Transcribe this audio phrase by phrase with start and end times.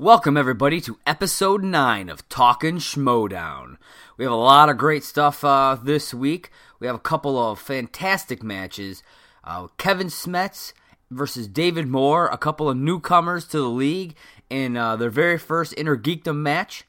[0.00, 3.78] Welcome, everybody, to episode 9 of Talkin' Schmoedown.
[4.16, 6.52] We have a lot of great stuff uh, this week.
[6.78, 9.02] We have a couple of fantastic matches.
[9.42, 10.72] Uh, Kevin Smets
[11.10, 14.14] versus David Moore, a couple of newcomers to the league
[14.48, 16.84] in uh, their very first Inner Geekdom match.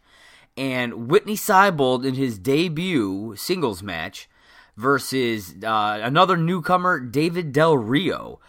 [0.55, 4.29] And Whitney Seibold in his debut singles match
[4.77, 8.39] versus uh, another newcomer, David Del Rio.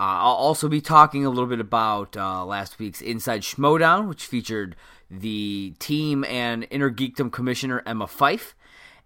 [0.00, 4.24] Uh, I'll also be talking a little bit about uh, last week's Inside Schmoedown, which
[4.24, 4.74] featured
[5.10, 8.54] the team and Inner Geekdom Commissioner Emma Fyffe,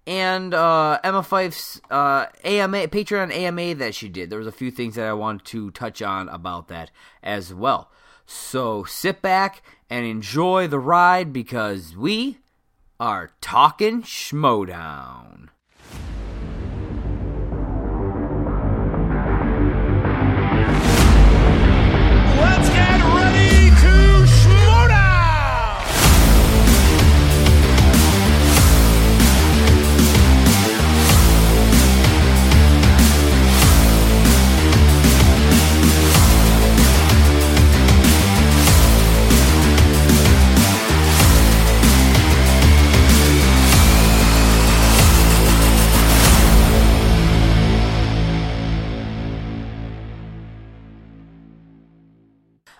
[0.06, 4.30] and uh, Emma Fyffe's uh, AMA Patreon AMA that she did.
[4.30, 6.92] There was a few things that I want to touch on about that
[7.24, 7.90] as well.
[8.24, 12.38] So sit back and enjoy the ride because we
[13.00, 15.48] are talking Schmoedown.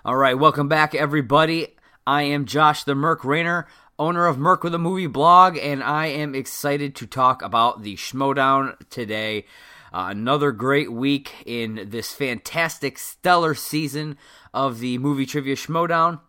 [0.05, 1.69] All right, welcome back, everybody.
[2.07, 3.67] I am Josh the Merc Rayner,
[3.99, 7.97] owner of Merc with a Movie blog, and I am excited to talk about the
[7.97, 9.47] Schmoedown today.
[9.93, 14.19] Uh, another great week in this fantastic, stellar season
[14.53, 16.21] of the movie trivia Schmoedown.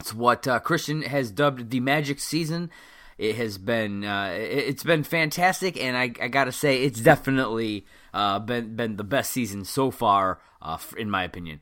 [0.00, 2.70] It's what uh, Christian has dubbed the Magic Season.
[3.18, 7.86] It has been uh, it- it's been fantastic, and I, I gotta say it's definitely
[8.12, 11.60] uh, been been the best season so far, uh, in my opinion.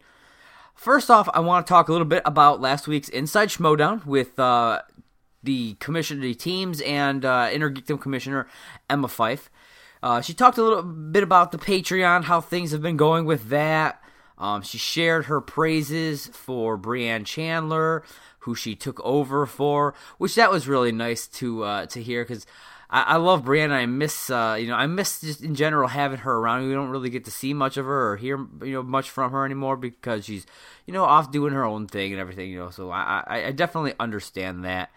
[0.85, 4.39] First off, I want to talk a little bit about last week's Inside Schmoedown with
[4.39, 4.83] uh,
[5.43, 8.47] the commissioner, the teams, and uh, Inner Geekdom Commissioner
[8.91, 9.49] Emma Fyffe.
[10.03, 13.49] Uh, she talked a little bit about the Patreon, how things have been going with
[13.49, 14.05] that.
[14.37, 18.05] Um, she shared her praises for Brianne Chandler,
[18.41, 22.45] who she took over for, which that was really nice to uh, to hear because
[22.95, 23.73] I, I love Brianna.
[23.73, 26.69] I miss uh, you know I miss just in general having her around.
[26.69, 29.33] We don't really get to see much of her or hear you know much from
[29.33, 30.47] her anymore because she's
[30.87, 32.51] you know off doing her own thing and everything.
[32.51, 34.91] You know, so I I, I definitely understand that.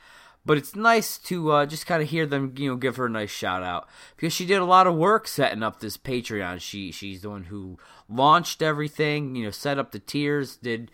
[0.46, 3.10] But it's nice to uh, just kind of hear them, you know, give her a
[3.10, 6.62] nice shout out because she did a lot of work setting up this Patreon.
[6.62, 10.92] She she's the one who launched everything, you know, set up the tiers, did,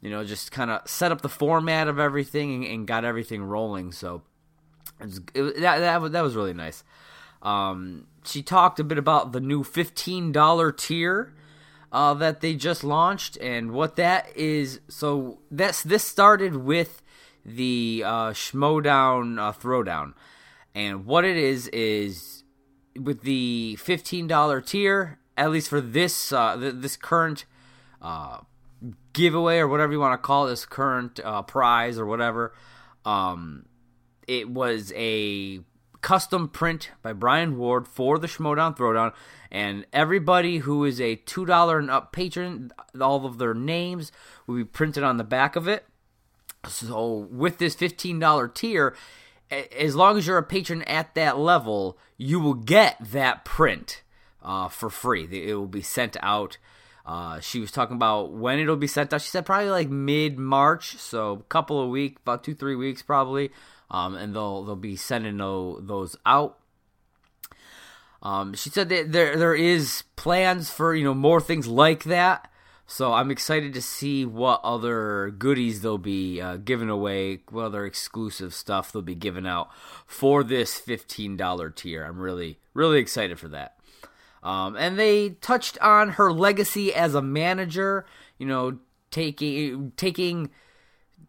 [0.00, 3.44] you know, just kind of set up the format of everything and, and got everything
[3.44, 3.92] rolling.
[3.92, 4.22] So
[5.00, 6.84] it was, it, that that was, that was really nice.
[7.42, 11.32] Um, she talked a bit about the new fifteen dollar tier
[11.92, 14.80] uh, that they just launched and what that is.
[14.88, 17.02] So that's this started with
[17.44, 20.14] the uh, Schmoedown uh, Throwdown,
[20.74, 22.42] and what it is is
[23.00, 27.44] with the fifteen dollar tier, at least for this uh, th- this current
[28.02, 28.38] uh,
[29.12, 32.52] giveaway or whatever you want to call this current uh, prize or whatever.
[33.04, 33.64] Um,
[34.28, 35.60] it was a
[36.00, 39.12] custom print by Brian Ward for the Schmoedown Throwdown,
[39.50, 44.12] and everybody who is a two dollar and up patron, all of their names
[44.46, 45.86] will be printed on the back of it.
[46.68, 48.94] So with this fifteen dollar tier,
[49.50, 54.02] as long as you're a patron at that level, you will get that print
[54.42, 55.26] uh, for free.
[55.30, 56.58] It will be sent out.
[57.06, 59.22] Uh, she was talking about when it'll be sent out.
[59.22, 63.02] She said probably like mid March, so a couple of weeks, about two three weeks
[63.02, 63.50] probably.
[63.90, 66.58] Um, and they'll they'll be sending those out.
[68.22, 72.50] Um, she said that there there is plans for you know more things like that.
[72.90, 77.84] So I'm excited to see what other goodies they'll be uh, giving away, what other
[77.84, 79.68] exclusive stuff they'll be giving out
[80.06, 82.02] for this $15 tier.
[82.04, 83.76] I'm really really excited for that.
[84.42, 88.06] Um, and they touched on her legacy as a manager.
[88.38, 88.78] You know,
[89.10, 90.50] taking taking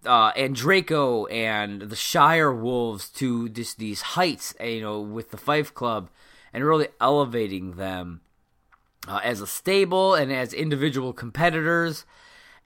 [0.06, 5.32] uh, and Draco and the Shire Wolves to this these heights, uh, you know, with
[5.32, 6.10] the Fyffe Club,
[6.54, 8.22] and really elevating them
[9.08, 12.06] uh, as a stable and as individual competitors.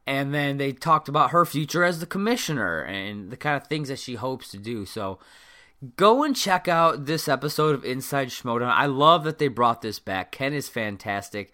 [0.06, 3.88] And then they talked about her future as the commissioner and the kind of things
[3.88, 4.86] that she hopes to do.
[4.86, 5.18] So
[5.95, 8.69] go and check out this episode of Inside Schmoedown.
[8.69, 10.31] I love that they brought this back.
[10.31, 11.53] Ken is fantastic,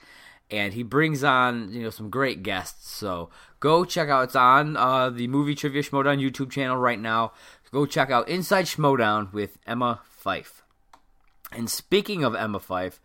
[0.52, 2.92] and he brings on you know some great guests.
[2.92, 3.30] So
[3.60, 4.26] go check out.
[4.26, 7.34] It's on uh, the Movie Trivia Schmoedown YouTube channel right now.
[7.72, 10.62] Go check out Inside Schmoedown with Emma Fyffe.
[11.52, 13.00] And speaking of Emma Fyffe,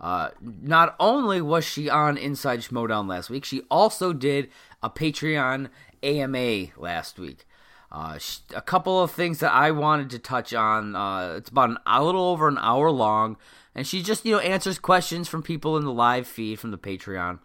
[0.00, 4.50] uh, not only was she on Inside Schmoedown last week, she also did
[4.82, 5.68] a Patreon
[6.02, 7.46] AMA last week.
[7.90, 8.18] Uh,
[8.54, 10.96] a couple of things that I wanted to touch on.
[10.96, 13.36] Uh, it's about an, a little over an hour long,
[13.74, 16.78] and she just you know answers questions from people in the live feed from the
[16.78, 17.38] Patreon.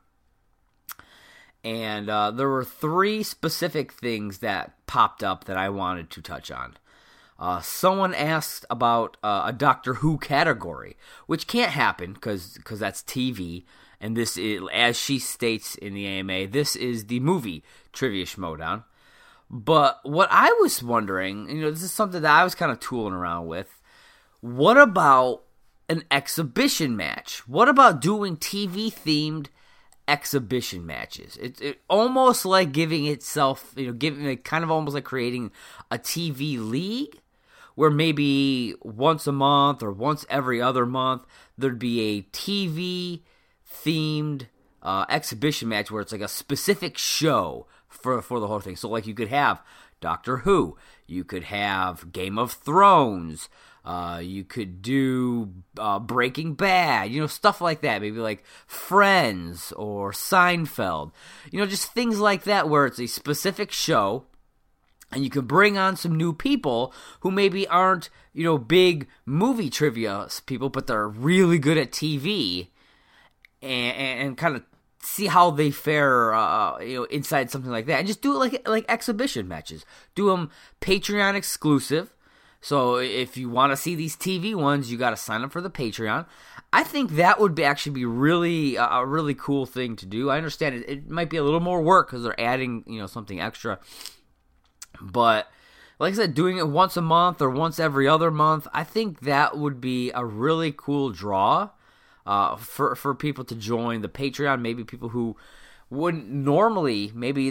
[1.64, 6.50] And uh, there were three specific things that popped up that I wanted to touch
[6.50, 6.78] on.
[7.40, 10.98] Uh, someone asked about uh, a Doctor Who category,
[11.28, 13.66] which can't happen because because that's TV.
[14.00, 17.64] And this is, as she states in the AMA, this is the movie
[17.94, 18.84] Trivia Schmoedown.
[19.50, 22.80] But what I was wondering, you know, this is something that I was kind of
[22.80, 23.82] tooling around with.
[24.42, 25.44] What about
[25.90, 27.48] an exhibition match?
[27.48, 29.48] What about doing TV themed
[30.08, 31.38] exhibition matches?
[31.42, 35.52] It's it, almost like giving itself, you know, giving it kind of almost like creating
[35.92, 37.20] a TV league
[37.76, 41.24] where maybe once a month or once every other month
[41.58, 43.22] there'd be a TV
[43.72, 44.48] themed
[44.82, 48.76] uh, exhibition match where it's like a specific show for for the whole thing.
[48.76, 49.62] So like you could have
[50.00, 53.50] Doctor Who, you could have Game of Thrones,
[53.88, 58.02] uh, you could do uh, Breaking Bad, you know, stuff like that.
[58.02, 61.14] Maybe like Friends or Seinfeld,
[61.52, 64.26] you know, just things like that where it's a specific show.
[65.10, 69.70] And you can bring on some new people who maybe aren't, you know, big movie
[69.70, 72.68] trivia people, but they're really good at TV
[73.62, 74.64] and, and kind of
[75.02, 78.40] see how they fare, uh, you know, inside something like that, and just do it
[78.40, 79.86] like like exhibition matches.
[80.14, 80.52] Do them
[80.82, 82.14] Patreon exclusive.
[82.62, 85.62] So if you want to see these TV ones, you got to sign up for
[85.62, 86.26] the Patreon.
[86.74, 90.30] I think that would be actually be really a really cool thing to do.
[90.30, 93.08] I understand it, it might be a little more work because they're adding you know
[93.08, 93.80] something extra,
[95.00, 95.50] but
[96.00, 99.22] like I said, doing it once a month or once every other month, I think
[99.22, 101.70] that would be a really cool draw
[102.26, 104.62] uh, for for people to join the Patreon.
[104.62, 105.38] Maybe people who
[105.90, 107.12] wouldn't normally.
[107.16, 107.44] Maybe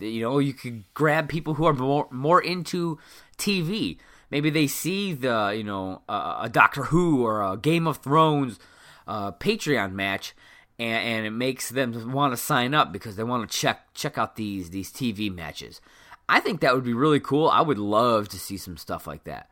[0.00, 2.98] you know you could grab people who are more more into
[3.36, 3.98] TV.
[4.34, 8.58] Maybe they see the you know uh, a Doctor Who or a Game of Thrones
[9.06, 10.34] uh, Patreon match.
[10.76, 14.18] And, and it makes them want to sign up because they want to check check
[14.18, 15.80] out these these TV matches.
[16.28, 17.48] I think that would be really cool.
[17.48, 19.48] I would love to see some stuff like that.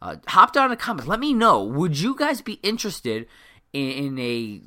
[0.00, 1.08] Uh, hop down in the comments.
[1.08, 1.64] Let me know.
[1.64, 3.26] Would you guys be interested
[3.72, 4.60] in, in a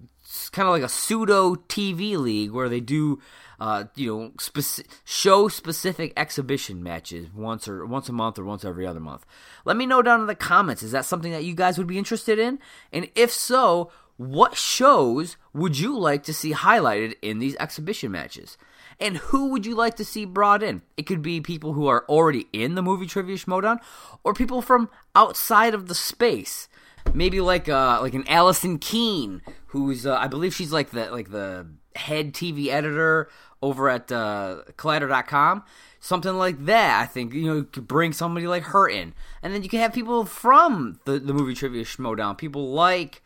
[0.49, 3.19] kind of like a pseudo TV league where they do,
[3.59, 8.65] uh, you know, speci- show specific exhibition matches once or once a month or once
[8.65, 9.25] every other month.
[9.65, 10.83] Let me know down in the comments.
[10.83, 12.59] Is that something that you guys would be interested in?
[12.91, 18.57] And if so, what shows would you like to see highlighted in these exhibition matches?
[18.99, 20.81] And who would you like to see brought in?
[20.97, 23.79] It could be people who are already in the movie Trivia Schmoedown,
[24.23, 26.67] or people from outside of the space
[27.13, 31.31] maybe like uh like an Allison Keene, who's uh, I believe she's like the like
[31.31, 33.29] the head TV editor
[33.61, 35.63] over at uh, Collider.com.
[35.99, 37.01] Something like that.
[37.01, 39.79] I think you know you could bring somebody like her in, and then you can
[39.79, 42.37] have people from the the movie trivia Schmoedown.
[42.37, 43.21] People like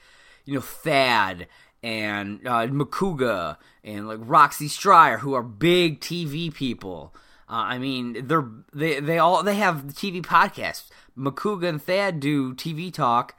[0.46, 1.48] you know Thad
[1.82, 7.16] and uh, Makuga and like Roxy Striar, who are big TV people.
[7.50, 10.90] Uh, I mean, they're they they all they have TV podcasts.
[11.18, 13.36] Makuga and Thad do TV talk,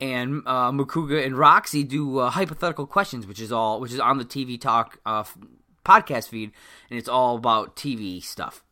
[0.00, 4.18] and uh, Makuga and Roxy do uh, hypothetical questions, which is all which is on
[4.18, 5.24] the TV Talk uh,
[5.84, 6.52] podcast feed,
[6.90, 8.62] and it's all about TV stuff.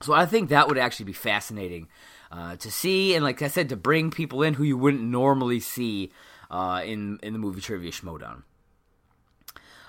[0.00, 1.88] So I think that would actually be fascinating
[2.32, 5.60] uh, to see, and like I said, to bring people in who you wouldn't normally
[5.60, 6.10] see
[6.50, 8.42] uh, in in the movie Trivia Schmoedown.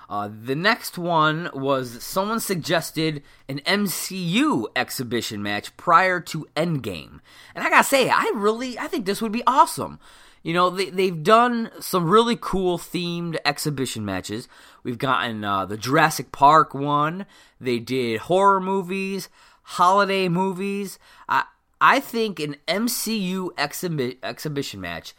[0.08, 7.20] Uh, the next one was someone suggested an MCU exhibition match prior to Endgame,
[7.54, 9.98] and I gotta say, I really I think this would be awesome.
[10.44, 14.46] You know, they, they've done some really cool themed exhibition matches.
[14.82, 17.24] We've gotten uh, the Jurassic Park one.
[17.58, 19.30] They did horror movies,
[19.62, 20.98] holiday movies.
[21.30, 21.44] I,
[21.80, 25.14] I think an MCU exhibi- exhibition match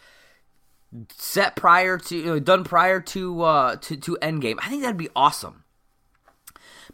[1.10, 4.96] set prior to, you know, done prior to, uh, to, to Endgame, I think that'd
[4.96, 5.64] be awesome.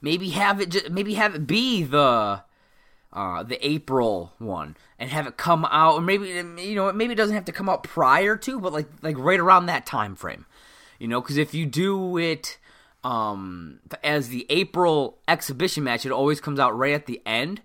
[0.02, 2.44] Maybe have it, just, maybe have it be the,
[3.14, 7.18] uh, the April one and have it come out, or maybe you know maybe it
[7.18, 10.46] doesn't have to come out prior to, but like like right around that time frame,
[11.00, 12.60] you know, because if you do it
[13.04, 17.62] um, as the April exhibition match, it always comes out right at the end.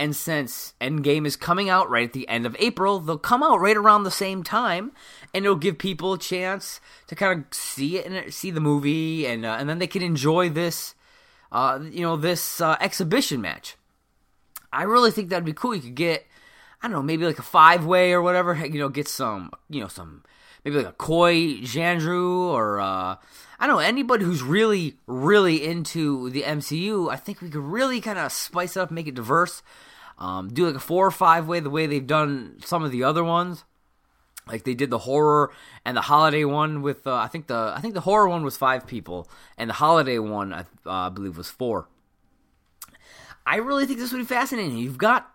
[0.00, 3.60] And since Endgame is coming out right at the end of April, they'll come out
[3.60, 4.92] right around the same time,
[5.34, 9.26] and it'll give people a chance to kind of see it and see the movie,
[9.26, 10.94] and uh, and then they can enjoy this,
[11.52, 13.76] uh, you know, this uh, exhibition match.
[14.72, 15.74] I really think that'd be cool.
[15.74, 16.26] You could get,
[16.82, 18.54] I don't know, maybe like a five way or whatever.
[18.54, 20.22] You know, get some, you know, some
[20.64, 23.16] maybe like a Coy Jandreau or uh,
[23.60, 27.10] I don't know anybody who's really, really into the MCU.
[27.10, 29.62] I think we could really kind of spice it up, make it diverse.
[30.18, 33.04] Um, do like a four or five way, the way they've done some of the
[33.04, 33.64] other ones.
[34.46, 35.52] Like they did the horror
[35.84, 38.56] and the holiday one with uh, I think the I think the horror one was
[38.56, 41.88] five people and the holiday one I uh, believe was four.
[43.46, 44.76] I really think this would be fascinating.
[44.78, 45.30] You've got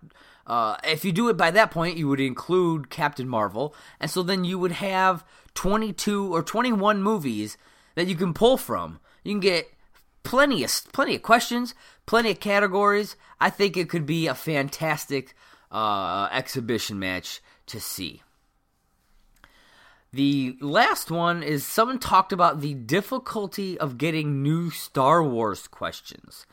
[0.46, 4.24] uh, if you do it by that point, you would include Captain Marvel, and so
[4.24, 5.24] then you would have
[5.56, 7.58] 22 or 21 movies
[7.96, 9.00] that you can pull from.
[9.24, 9.72] You can get
[10.24, 11.74] plenty of plenty of questions,
[12.06, 13.16] plenty of categories.
[13.40, 15.34] I think it could be a fantastic
[15.72, 18.22] uh, exhibition match to see.
[20.12, 26.46] The last one is someone talked about the difficulty of getting new Star Wars questions.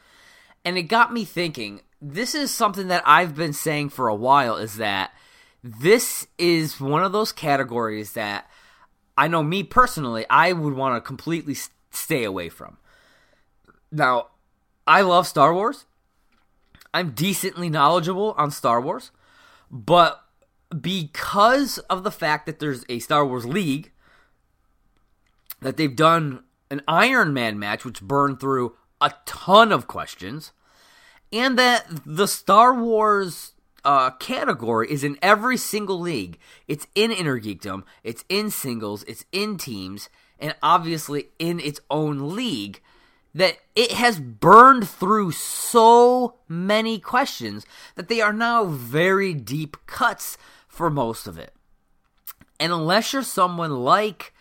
[0.65, 4.57] And it got me thinking, this is something that I've been saying for a while
[4.57, 5.13] is that
[5.63, 8.49] this is one of those categories that
[9.17, 11.57] I know me personally, I would want to completely
[11.91, 12.79] stay away from.
[13.93, 14.29] Now,
[14.87, 15.85] I love Star Wars.
[16.93, 19.11] I'm decently knowledgeable on Star Wars,
[19.71, 20.25] but
[20.81, 23.93] because of the fact that there's a Star Wars League,
[25.61, 30.53] that they've done an Iron Man match, which burned through a ton of questions,
[31.33, 33.53] and that the Star Wars
[33.85, 36.39] uh, category is in every single league.
[36.69, 42.81] It's in Intergeekdom, it's in singles, it's in teams, and obviously in its own league.
[43.33, 47.65] That it has burned through so many questions
[47.95, 51.55] that they are now very deep cuts for most of it.
[52.59, 54.35] And unless you're someone like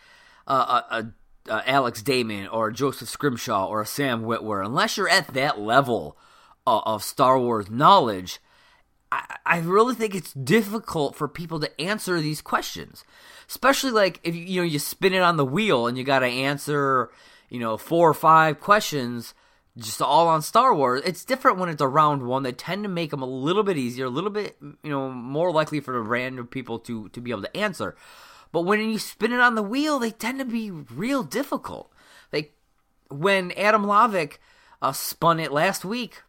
[0.48, 1.12] uh, a, a,
[1.48, 6.18] a Alex Damon or Joseph Scrimshaw or Sam Witwer, unless you're at that level
[6.66, 8.40] of, of Star Wars knowledge,
[9.12, 13.04] I, I really think it's difficult for people to answer these questions.
[13.48, 16.28] Especially like if you know you spin it on the wheel and you got to
[16.28, 17.10] answer
[17.50, 19.34] you know four or five questions
[19.78, 21.02] just all on Star Wars.
[21.06, 22.44] It's different when it's a round one.
[22.44, 25.52] They tend to make them a little bit easier, a little bit, you know, more
[25.52, 27.96] likely for the random people to to be able to answer.
[28.52, 31.92] But when you spin it on the wheel, they tend to be real difficult.
[32.34, 32.54] Like
[33.10, 34.38] when Adam Lovick
[34.82, 36.24] uh, spun it last week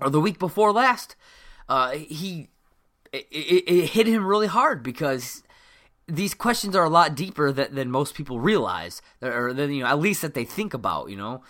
[0.00, 1.16] or the week before last,
[1.68, 2.48] uh, he
[3.12, 5.42] it, it, it hit him really hard because
[6.06, 9.88] these questions are a lot deeper than, than most people realize, or than you know,
[9.88, 11.10] at least that they think about.
[11.10, 11.42] You know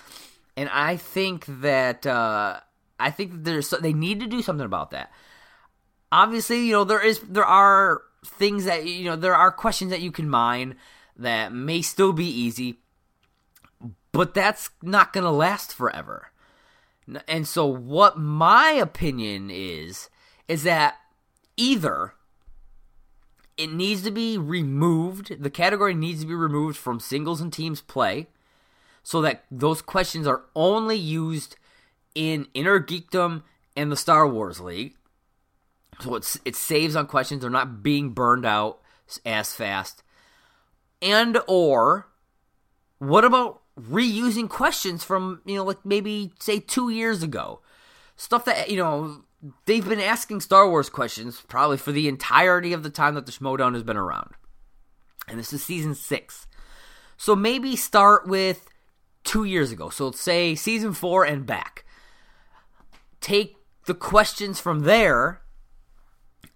[0.57, 2.61] and I think that uh,
[2.99, 5.11] I think that there's they need to do something about that.
[6.13, 10.01] Obviously, you know there is there are things that you know there are questions that
[10.01, 10.77] you can mine
[11.17, 12.79] that may still be easy,
[14.13, 16.31] but that's not going to last forever.
[17.29, 20.09] And so, what my opinion is
[20.49, 20.97] is that
[21.57, 22.15] either
[23.57, 27.81] it needs to be removed, the category needs to be removed from singles and teams
[27.81, 28.27] play
[29.03, 31.57] so that those questions are only used
[32.15, 33.43] in inner geekdom
[33.77, 34.95] and the Star Wars League.
[36.01, 38.81] So it's, it saves on questions; they're not being burned out
[39.25, 40.03] as fast.
[41.03, 42.09] And or
[42.99, 47.61] what about reusing questions from you know like maybe say two years ago,
[48.17, 49.25] stuff that you know
[49.67, 53.33] they've been asking Star Wars questions probably for the entirety of the time that the
[53.33, 54.31] Schmoedown has been around,
[55.29, 56.47] and this is season six.
[57.17, 58.69] So maybe start with
[59.23, 59.89] two years ago.
[59.89, 61.85] So let's say season four and back.
[63.21, 65.41] Take the questions from there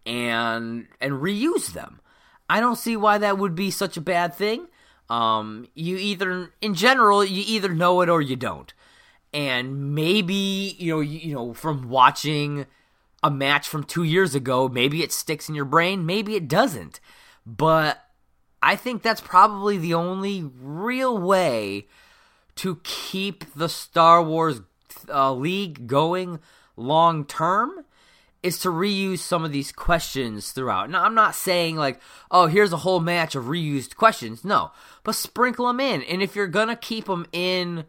[0.09, 2.01] and and reuse them.
[2.49, 4.67] I don't see why that would be such a bad thing.
[5.11, 8.73] Um, you either, in general, you either know it or you don't,
[9.33, 12.67] and maybe you know, you, you know, from watching
[13.23, 17.01] a match from two years ago, maybe it sticks in your brain, maybe it doesn't.
[17.47, 18.03] But
[18.63, 21.87] I think that's probably the only real way
[22.57, 24.61] to keep the Star Wars
[25.09, 26.41] uh, League going
[26.77, 27.85] long term
[28.49, 30.91] is to reuse some of these questions throughout.
[30.91, 32.01] Now, I'm not saying like,
[32.31, 34.45] oh, here's a whole match of reused questions.
[34.45, 34.73] No,
[35.05, 36.03] but sprinkle them in.
[36.03, 37.85] And if you're gonna keep them in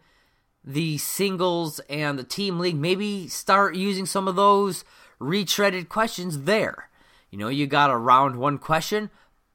[0.63, 4.83] the singles and the team league, maybe start using some of those
[5.19, 6.89] retreaded questions there.
[7.31, 9.09] You know, you got a round one question,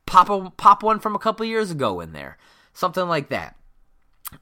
[0.07, 2.39] pop a, pop one from a couple years ago in there,
[2.73, 3.57] something like that.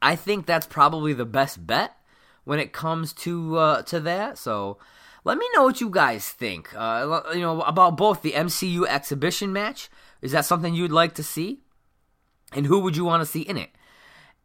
[0.00, 1.96] I think that's probably the best bet
[2.44, 4.38] when it comes to uh, to that.
[4.38, 4.78] So
[5.24, 6.74] let me know what you guys think.
[6.74, 9.88] Uh, you know about both the MCU exhibition match.
[10.20, 11.60] Is that something you'd like to see?
[12.52, 13.70] And who would you want to see in it?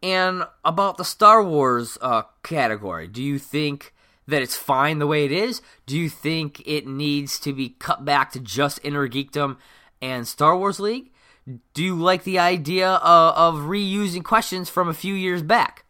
[0.02, 3.94] And about the Star Wars uh, category, do you think
[4.28, 5.62] that it's fine the way it is?
[5.86, 9.58] Do you think it needs to be cut back to just Innergeekdom
[10.02, 11.12] and Star Wars League?
[11.74, 15.86] do you like the idea of, of reusing questions from a few years back?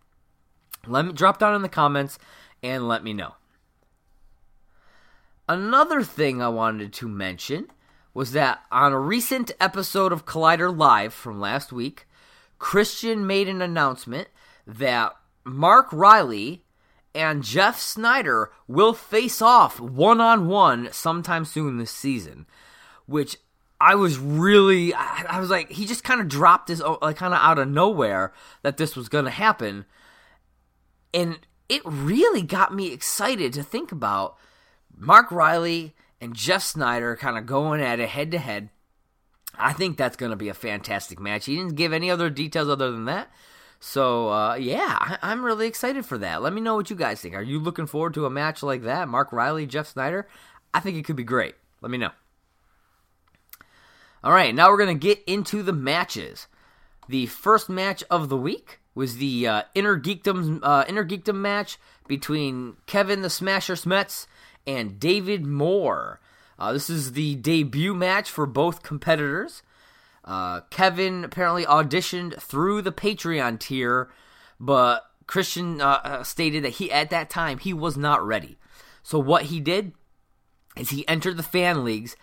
[0.85, 2.19] Let me drop down in the comments
[2.61, 3.33] and let me know.
[5.49, 7.67] Another thing I wanted to mention
[8.13, 12.05] was that on a recent episode of Collider Live from last week,
[12.59, 14.27] Christian made an announcement
[14.65, 16.63] that Mark Riley
[17.15, 22.45] and Jeff Snyder will face off one on one sometime soon this season,
[23.05, 23.37] which
[23.79, 27.33] I was really, I, was like, he just kind of dropped this, oh, like, kind
[27.33, 29.85] of out of nowhere that this was going to happen.
[31.13, 31.39] And
[31.69, 34.35] it really got me excited to think about
[34.97, 38.69] Mark Riley and Jeff Snyder kind of going at it head to head.
[39.57, 41.45] I think that's going to be a fantastic match.
[41.45, 43.31] He didn't give any other details other than that.
[43.79, 46.41] So, uh, yeah, I- am really excited for that.
[46.41, 47.35] Let me know what you guys think.
[47.35, 49.07] Are you looking forward to a match like that?
[49.07, 50.27] Mark Riley, Jeff Snyder?
[50.73, 51.55] I think it could be great.
[51.81, 52.11] Let me know.
[54.23, 56.47] All right, now we're going to get into the matches.
[57.07, 61.77] The first match of the week was the uh, Inner Geekdom uh, Inner Geekdom match
[62.07, 64.25] between Kevin the Smasher Smets
[64.67, 66.19] and David Moore.
[66.59, 69.63] Uh, this is the debut match for both competitors.
[70.25, 74.09] Uh, Kevin apparently auditioned through the Patreon tier,
[74.59, 78.57] but Christian uh, uh, stated that he at that time he was not ready.
[79.03, 79.93] So what he did
[80.75, 82.17] is he entered the fan leagues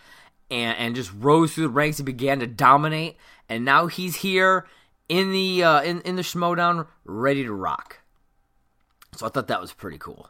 [0.51, 3.17] and, and just rose through the ranks and began to dominate.
[3.49, 4.67] And now he's here
[5.09, 8.01] in the uh, in in the Schmoedown, ready to rock.
[9.15, 10.29] So I thought that was pretty cool.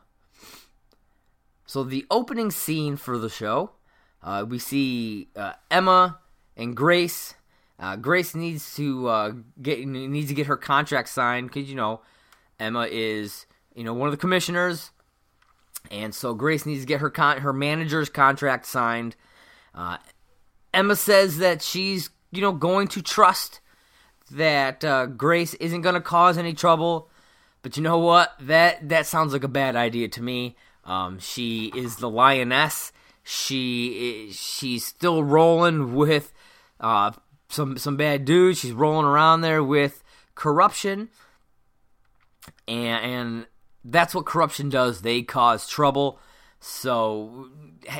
[1.65, 3.71] So the opening scene for the show,
[4.21, 6.19] uh, we see uh, Emma
[6.55, 7.33] and Grace.
[7.79, 12.01] Uh, Grace needs to uh, get needs to get her contract signed because you know
[12.59, 14.91] Emma is you know one of the commissioners,
[15.91, 19.15] and so Grace needs to get her con- her manager's contract signed.
[19.73, 19.97] Uh,
[20.73, 23.59] Emma says that she's you know going to trust
[24.31, 27.09] that uh, Grace isn't going to cause any trouble.
[27.61, 28.33] But you know what?
[28.39, 30.55] That that sounds like a bad idea to me.
[30.85, 32.91] Um, she is the lioness.
[33.23, 36.31] She she's still rolling with
[36.79, 37.11] uh,
[37.49, 38.59] some some bad dudes.
[38.59, 40.03] She's rolling around there with
[40.35, 41.09] corruption,
[42.67, 43.45] and and
[43.83, 45.01] that's what corruption does.
[45.01, 46.19] They cause trouble.
[46.59, 47.49] So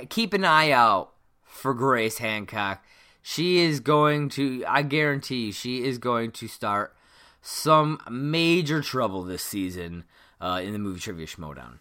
[0.09, 2.83] keep an eye out for Grace Hancock.
[3.21, 6.95] She is going to, I guarantee, you, she is going to start
[7.41, 10.03] some major trouble this season
[10.39, 11.79] uh, in the movie Trivia Schmoedown.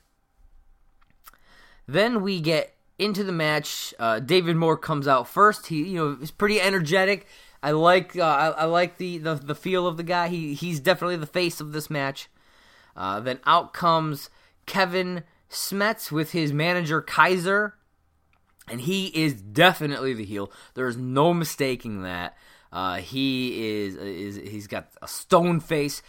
[1.86, 3.94] Then we get into the match.
[3.98, 5.66] Uh, David Moore comes out first.
[5.66, 7.26] He, you know, is pretty energetic.
[7.62, 10.28] I like, uh, I, I, like the, the the feel of the guy.
[10.28, 12.28] He he's definitely the face of this match.
[12.96, 14.28] Uh, then out comes
[14.66, 17.74] Kevin Smets with his manager Kaiser,
[18.68, 20.52] and he is definitely the heel.
[20.74, 22.36] There's no mistaking that.
[22.70, 26.02] Uh, he is is he's got a stone face.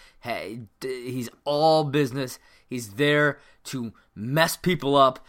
[0.81, 2.39] He's all business.
[2.67, 5.25] He's there to mess people up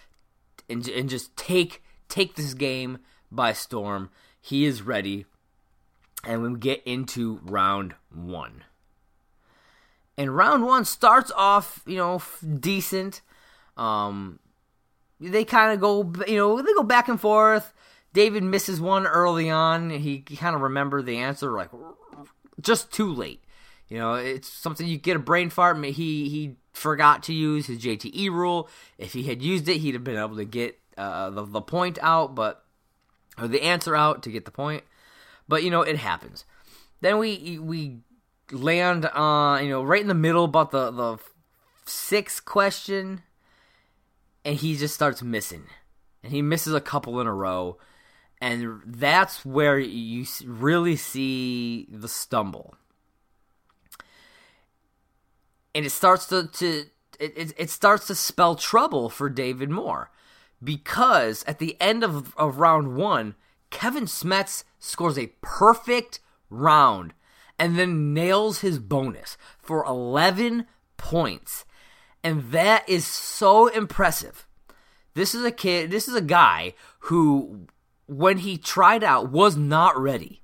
[0.68, 2.98] and and just take take this game
[3.30, 4.10] by storm.
[4.40, 5.26] He is ready,
[6.24, 8.64] and we get into round one.
[10.18, 12.22] And round one starts off, you know,
[12.58, 13.20] decent.
[13.76, 14.38] Um,
[15.20, 17.72] they kind of go, you know, they go back and forth.
[18.14, 19.90] David misses one early on.
[19.90, 21.68] He kind of remembered the answer like
[22.60, 23.42] just too late.
[23.88, 25.82] You know, it's something you get a brain fart.
[25.84, 28.68] He he forgot to use his JTE rule.
[28.98, 31.98] If he had used it, he'd have been able to get uh, the the point
[32.02, 32.64] out, but
[33.38, 34.84] or the answer out to get the point.
[35.48, 36.44] But you know, it happens.
[37.00, 37.98] Then we we
[38.52, 41.18] land on you know right in the middle about the the
[41.86, 43.22] sixth question,
[44.44, 45.64] and he just starts missing,
[46.22, 47.78] and he misses a couple in a row
[48.40, 52.74] and that's where you really see the stumble
[55.76, 56.86] and it starts to, to
[57.20, 60.10] it, it starts to spell trouble for david moore
[60.62, 63.34] because at the end of, of round one
[63.70, 67.12] kevin smets scores a perfect round
[67.58, 71.64] and then nails his bonus for 11 points.
[72.22, 74.46] And that is so impressive.
[75.14, 77.66] This is a kid this is a guy who
[78.06, 80.42] when he tried out was not ready.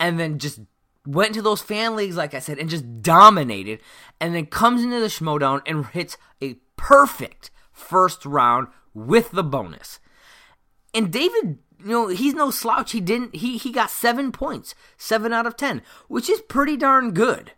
[0.00, 0.60] And then just
[1.06, 3.80] went to those fan leagues like i said and just dominated
[4.20, 9.98] and then comes into the schmoedown and hits a perfect first round with the bonus
[10.94, 15.32] and david you know he's no slouch he didn't he he got seven points seven
[15.32, 17.52] out of ten which is pretty darn good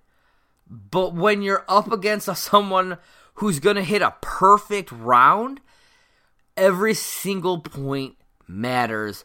[0.69, 2.99] but when you're up against someone
[3.35, 5.61] who's gonna hit a perfect round
[6.57, 9.25] every single point matters.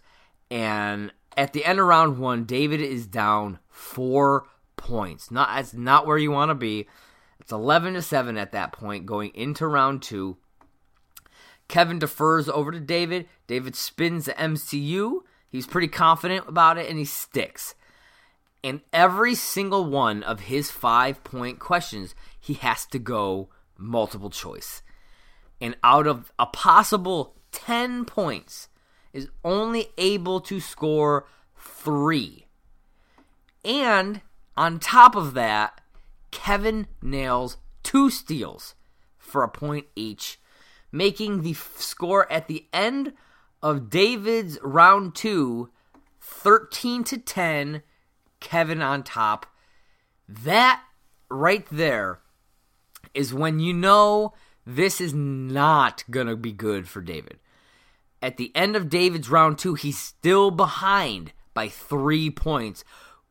[0.50, 5.32] And at the end of round one, David is down four points.
[5.32, 6.88] Not that's not where you want to be.
[7.40, 10.38] It's eleven to seven at that point, going into round two.
[11.68, 13.28] Kevin defers over to David.
[13.48, 15.22] David spins the MCU.
[15.48, 17.76] He's pretty confident about it and he sticks.
[18.64, 24.82] And every single one of his five point questions, he has to go multiple choice.
[25.60, 28.68] And out of a possible 10 points,
[29.14, 31.26] is only able to score
[31.58, 32.46] three.
[33.64, 34.22] And
[34.58, 35.82] on top of that,
[36.32, 38.76] Kevin nails two steals
[39.18, 40.40] for a point each,
[40.92, 43.14] making the f- score at the end
[43.62, 45.70] of David's round two
[46.22, 47.82] 13 to 10,
[48.40, 49.46] Kevin on top.
[50.28, 50.82] That
[51.30, 52.20] right there
[53.14, 54.34] is when you know
[54.66, 57.40] this is not going to be good for David.
[58.22, 62.84] At the end of David's round two, he's still behind by three points,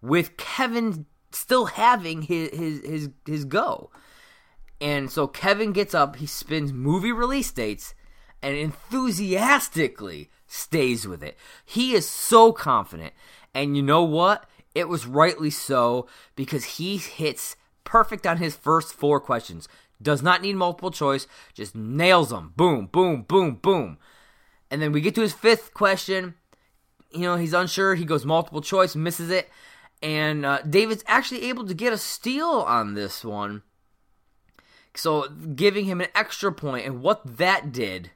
[0.02, 3.90] with Kevin still having his his his, his go.
[4.80, 7.94] And so Kevin gets up, he spins movie release dates,
[8.42, 11.36] and enthusiastically stays with it.
[11.64, 13.12] He is so confident.
[13.54, 14.48] And you know what?
[14.74, 19.68] It was rightly so because he hits perfect on his first four questions.
[20.00, 22.54] Does not need multiple choice, just nails them.
[22.56, 23.98] Boom, boom, boom, boom.
[24.70, 26.34] And then we get to his fifth question.
[27.12, 27.94] You know, he's unsure.
[27.94, 29.48] He goes multiple choice, misses it.
[30.02, 33.62] And uh, David's actually able to get a steal on this one.
[34.94, 36.86] So giving him an extra point.
[36.86, 38.10] And what that did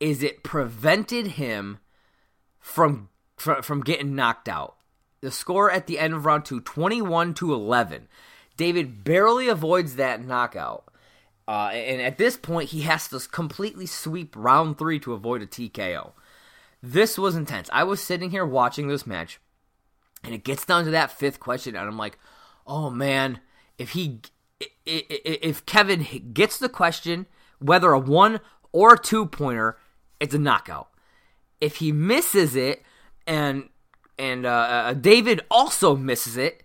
[0.00, 1.78] is it prevented him
[2.60, 4.76] from, from, from getting knocked out.
[5.20, 8.08] The score at the end of round two, 21 to 11.
[8.56, 10.85] David barely avoids that knockout.
[11.48, 15.46] Uh, and at this point, he has to completely sweep round three to avoid a
[15.46, 16.12] TKO.
[16.82, 17.70] This was intense.
[17.72, 19.40] I was sitting here watching this match,
[20.24, 22.18] and it gets down to that fifth question, and I'm like,
[22.66, 23.40] oh man,
[23.78, 24.20] if he,
[24.84, 27.26] if Kevin gets the question,
[27.58, 28.40] whether a one
[28.72, 29.78] or a two pointer,
[30.20, 30.88] it's a knockout.
[31.60, 32.82] If he misses it,
[33.26, 33.68] and
[34.18, 36.64] and uh, uh, David also misses it,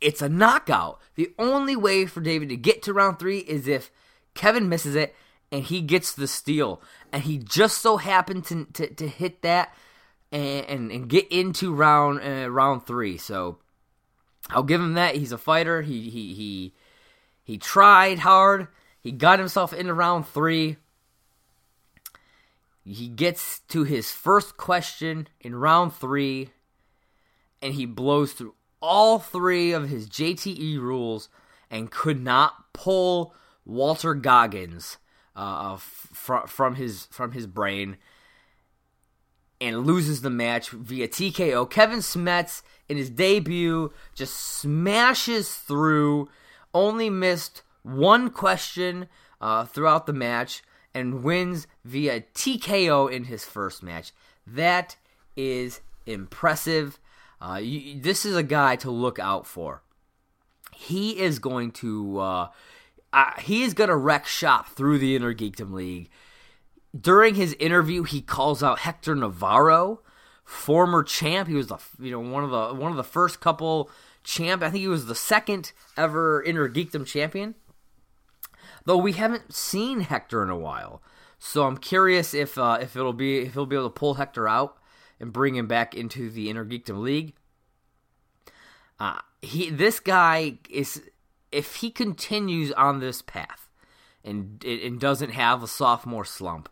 [0.00, 1.00] it's a knockout.
[1.14, 3.90] The only way for David to get to round three is if
[4.34, 5.14] Kevin misses it
[5.52, 6.80] and he gets the steal.
[7.12, 9.74] And he just so happened to, to, to hit that
[10.32, 13.18] and, and, and, get into round uh, round three.
[13.18, 13.58] So
[14.50, 15.14] I'll give him that.
[15.14, 15.82] He's a fighter.
[15.82, 16.74] He he he
[17.44, 18.68] he tried hard.
[19.00, 20.78] He got himself into round three.
[22.84, 26.48] He gets to his first question in round three,
[27.60, 31.28] and he blows through all three of his JTE rules
[31.70, 34.98] and could not pull Walton Goggins
[35.36, 37.96] uh, fr- from his from his brain
[39.60, 41.70] and loses the match via TKO.
[41.70, 46.28] Kevin Smets in his debut just smashes through,
[46.74, 49.06] only missed one question
[49.40, 54.12] uh, throughout the match, and wins via TKO in his first match.
[54.46, 54.96] That
[55.36, 56.98] is impressive.
[57.40, 59.82] Uh, you, this is a guy to look out for.
[60.74, 62.18] He is going to.
[62.18, 62.48] Uh,
[63.12, 66.08] uh, he is going to wreck shop through the Inner Geekdom League.
[66.98, 70.00] During his interview, he calls out Hector Navarro,
[70.44, 71.48] former champ.
[71.48, 73.90] He was the you know one of the one of the first couple
[74.24, 74.62] champ.
[74.62, 77.54] I think he was the second ever Inner Geekdom champion.
[78.84, 81.02] Though we haven't seen Hector in a while,
[81.38, 84.48] so I'm curious if uh, if it'll be if he'll be able to pull Hector
[84.48, 84.76] out
[85.18, 87.34] and bring him back into the Inner Geekdom League.
[88.98, 91.02] Uh, he this guy is
[91.52, 93.68] if he continues on this path
[94.24, 96.68] and and doesn't have a sophomore slump,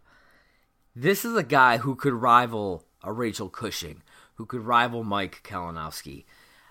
[0.97, 4.03] this is a guy who could rival a Rachel Cushing,
[4.35, 6.25] who could rival Mike Kalinowski.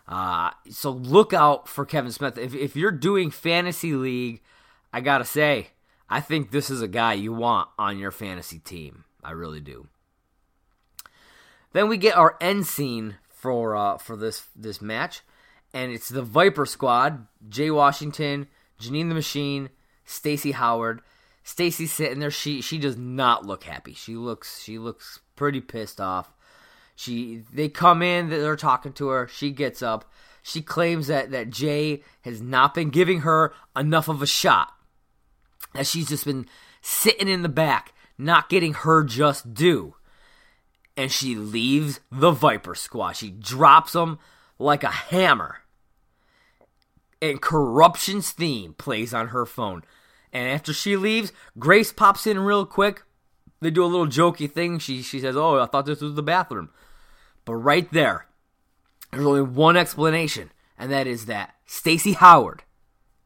[0.08, 2.38] Uh, so look out for Kevin Smith.
[2.38, 4.42] If, if you're doing fantasy league,
[4.92, 5.70] I gotta say,
[6.10, 9.04] I think this is a guy you want on your fantasy team.
[9.24, 9.88] I really do.
[11.74, 15.22] Then we get our end scene for uh, for this this match
[15.74, 18.48] and it's the Viper Squad: Jay Washington,
[18.80, 19.70] Janine the Machine,
[20.06, 21.02] Stacy Howard.
[21.44, 22.32] Stacy's sitting there.
[22.32, 23.94] She she does not look happy.
[23.94, 26.32] She looks she looks pretty pissed off.
[26.96, 28.30] She they come in.
[28.30, 29.28] They're talking to her.
[29.28, 30.12] She gets up.
[30.44, 34.74] She claims that that Jay has not been giving her enough of a shot.
[35.74, 36.46] That she's just been
[36.82, 39.96] sitting in the back, not getting her just due.
[40.98, 43.14] And she leaves the Viper Squad.
[43.14, 44.20] She drops them
[44.60, 45.60] like a hammer.
[47.22, 49.84] And Corruption's theme plays on her phone.
[50.32, 53.04] And after she leaves, Grace pops in real quick.
[53.62, 54.80] They do a little jokey thing.
[54.80, 56.70] She she says, "Oh, I thought this was the bathroom."
[57.44, 58.28] But right there,
[59.12, 62.64] there's only one explanation, and that is that Stacy Howard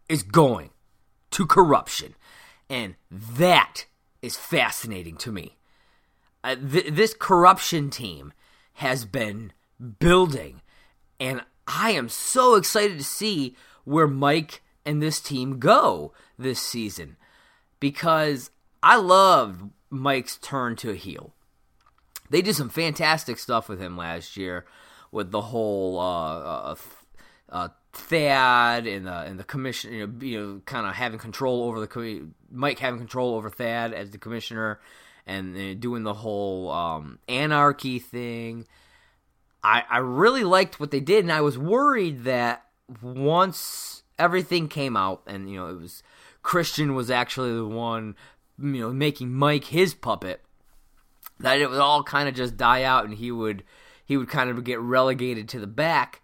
[0.10, 0.72] is going
[1.32, 2.16] to corruption.
[2.70, 3.86] And that
[4.22, 5.58] is fascinating to me.
[6.44, 8.34] Uh, th- this corruption team
[8.76, 9.54] has been
[10.00, 10.62] building,
[11.24, 13.56] and I am so excited to see
[13.86, 17.16] where Mike and this team go this season
[17.80, 18.52] because
[18.84, 21.34] I love Mike's turn to a heel.
[22.30, 24.66] They did some fantastic stuff with him last year
[25.12, 26.76] with the whole uh, uh,
[27.48, 31.64] uh, Thad and the and the commission, you know, you know kind of having control
[31.64, 34.82] over the Mike having control over Thad as the commissioner,
[35.26, 38.66] and uh, doing the whole um, anarchy thing.
[39.64, 42.66] I I really liked what they did, and I was worried that
[43.02, 46.04] once everything came out, and you know it was
[46.42, 48.16] Christian was actually the one,
[48.58, 50.42] you know, making Mike his puppet,
[51.40, 53.64] that it would all kind of just die out, and he would
[54.06, 56.22] he would kind of get relegated to the back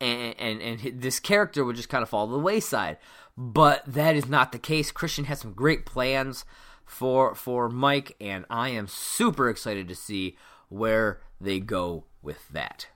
[0.00, 2.98] and, and and this character would just kind of fall to the wayside.
[3.36, 4.90] But that is not the case.
[4.90, 6.44] Christian has some great plans
[6.84, 10.36] for for Mike, and I am super excited to see
[10.68, 12.88] where they go with that.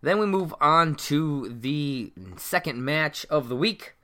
[0.00, 3.96] Then we move on to the second match of the week,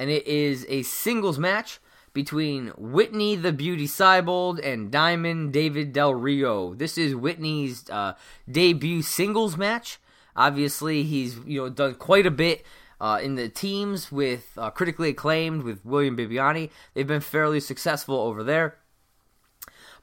[0.00, 1.78] and it is a singles match
[2.12, 6.74] between Whitney the Beauty Seibold and Diamond David Del Rio.
[6.74, 8.14] This is Whitney's uh,
[8.50, 10.00] debut singles match.
[10.34, 12.66] Obviously, he's you know done quite a bit
[13.00, 16.70] uh, in the teams with uh, critically acclaimed with William Bibbiani.
[16.94, 18.78] They've been fairly successful over there.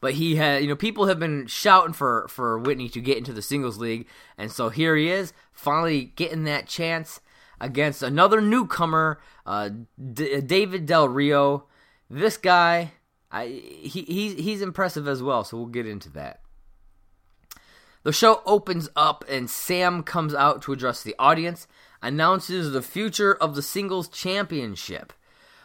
[0.05, 3.33] But he had, you know, people have been shouting for for Whitney to get into
[3.33, 4.05] the singles league,
[4.37, 7.21] and so here he is, finally getting that chance
[7.59, 9.71] against another newcomer, uh,
[10.13, 11.65] D- David Del Rio.
[12.07, 12.91] This guy,
[13.31, 15.43] I he he's he's impressive as well.
[15.43, 16.41] So we'll get into that.
[18.03, 21.67] The show opens up and Sam comes out to address the audience,
[22.03, 25.13] announces the future of the singles championship.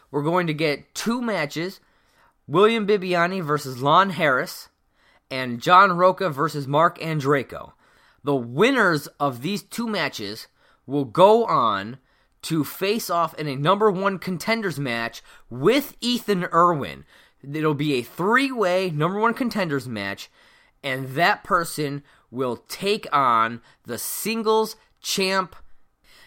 [0.09, 1.79] We're going to get two matches
[2.51, 4.67] William Bibbiani versus Lon Harris,
[5.29, 7.71] and John Rocha versus Mark Andreyko.
[8.25, 10.47] The winners of these two matches
[10.85, 11.97] will go on
[12.41, 17.05] to face off in a number one contenders match with Ethan Erwin.
[17.41, 20.29] It'll be a three way number one contenders match,
[20.83, 25.55] and that person will take on the singles champ,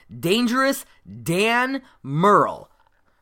[0.09, 0.87] Dangerous
[1.23, 2.71] Dan Murrell,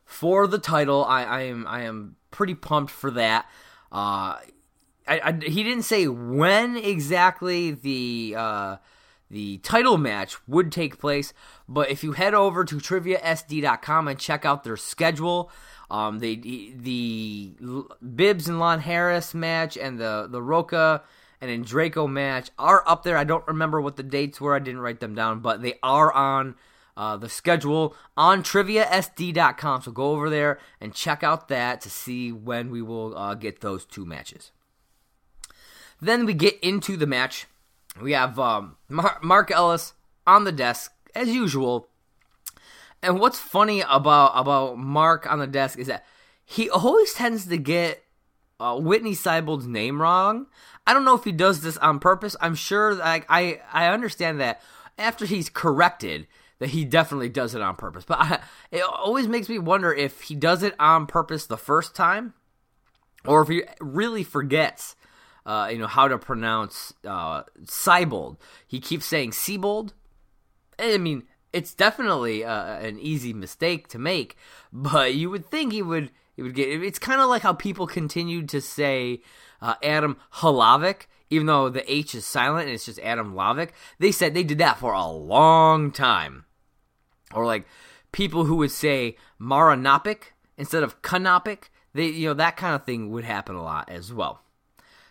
[0.05, 1.03] for the title.
[1.03, 3.45] I, I am I am pretty pumped for that.
[3.91, 4.35] Uh,
[5.07, 8.77] I, I, he didn't say when exactly the uh,
[9.29, 11.33] the title match would take place,
[11.67, 15.51] but if you head over to triviasd.com and check out their schedule,
[15.89, 17.53] um, they the
[18.15, 21.03] Bibbs and Lon Harris match and the the Rocha
[21.41, 23.17] and Draco match are up there.
[23.17, 24.55] I don't remember what the dates were.
[24.55, 26.55] I didn't write them down, but they are on
[26.95, 29.81] uh, the schedule on triviasd.com.
[29.81, 33.61] So go over there and check out that to see when we will uh, get
[33.61, 34.51] those two matches.
[36.01, 37.47] Then we get into the match.
[38.01, 39.93] We have um, Mar- Mark Ellis
[40.27, 41.87] on the desk as usual.
[43.01, 46.05] And what's funny about about Mark on the desk is that
[46.45, 48.03] he always tends to get
[48.59, 50.47] uh, Whitney Seibold's name wrong.
[50.85, 52.35] I don't know if he does this on purpose.
[52.41, 54.61] I'm sure I, I, I understand that
[54.97, 56.27] after he's corrected
[56.63, 58.05] that he definitely does it on purpose.
[58.05, 58.39] But I,
[58.71, 62.33] it always makes me wonder if he does it on purpose the first time
[63.25, 64.95] or if he really forgets
[65.45, 68.37] uh, you know how to pronounce uh, Seibold.
[68.65, 69.91] He keeps saying Seabold.
[70.79, 74.37] I mean, it's definitely uh, an easy mistake to make,
[74.71, 76.69] but you would think he would he would get.
[76.69, 79.21] It's kind of like how people continued to say
[79.61, 83.71] uh, Adam Hlavik, even though the H is silent and it's just Adam Lavik.
[83.99, 86.45] They said they did that for a long time.
[87.35, 87.65] Or like
[88.11, 91.69] people who would say Maranopic instead of Kanopik.
[91.93, 94.41] They, you know, that kind of thing would happen a lot as well.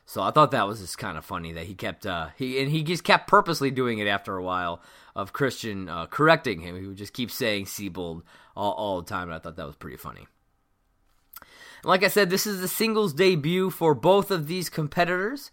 [0.04, 2.70] So I thought that was just kind of funny that he kept uh, he and
[2.70, 4.82] he just kept purposely doing it after a while
[5.14, 6.78] of Christian uh, correcting him.
[6.78, 8.22] He would just keep saying Seabold
[8.56, 10.26] all, all the time, and I thought that was pretty funny.
[11.84, 15.50] Like I said, this is the singles debut for both of these competitors.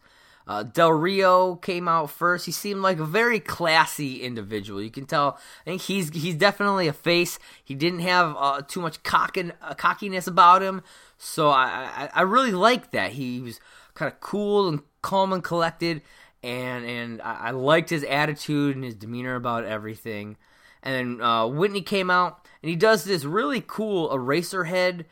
[0.49, 2.47] Uh, Del Rio came out first.
[2.47, 4.81] He seemed like a very classy individual.
[4.81, 5.37] You can tell.
[5.61, 7.37] I think he's he's definitely a face.
[7.63, 10.81] He didn't have uh, too much cockin, uh, cockiness about him,
[11.19, 13.11] so I, I, I really like that.
[13.11, 13.59] He was
[13.93, 16.01] kind of cool and calm and collected,
[16.41, 20.35] and and I, I, liked his attitude and his demeanor about everything.
[20.81, 25.05] And then uh, Whitney came out, and he does this really cool Eraserhead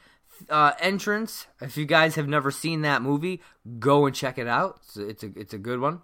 [0.49, 1.47] uh, entrance.
[1.61, 3.41] If you guys have never seen that movie,
[3.79, 4.79] go and check it out.
[4.83, 6.01] It's a, it's a, it's a good one.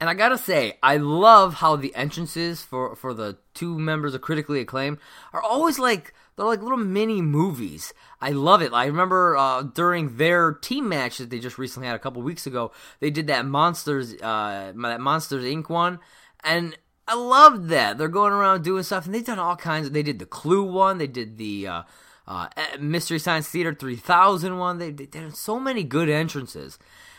[0.00, 4.22] And I gotta say, I love how the entrances for for the two members of
[4.22, 4.96] critically acclaimed
[5.34, 7.92] are always like they're like little mini movies.
[8.18, 8.72] I love it.
[8.72, 12.46] I remember uh, during their team match that they just recently had a couple weeks
[12.46, 15.68] ago, they did that Monsters uh, that Monsters Inc.
[15.68, 15.98] one,
[16.42, 17.98] and I loved that.
[17.98, 19.88] They're going around doing stuff, and they've done all kinds.
[19.88, 19.92] of...
[19.92, 20.96] They did the Clue one.
[20.96, 21.82] They did the uh,
[22.30, 24.78] uh, Mystery Science Theater 3000 one.
[24.78, 26.78] They, they did so many good entrances.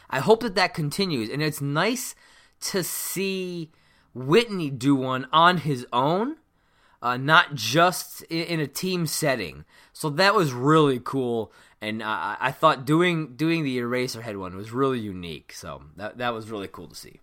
[0.10, 2.16] I hope that that continues, and it's nice
[2.62, 3.72] to see
[4.16, 6.38] Witney do one on his own,
[7.02, 9.66] uh, not just in, in, a team setting.
[9.92, 14.72] So that was really cool, and uh, I thought doing doing the Eraserhead one was
[14.72, 15.52] really unique.
[15.52, 17.20] So that that was really cool to see.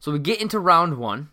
[0.00, 1.28] So we get into round one.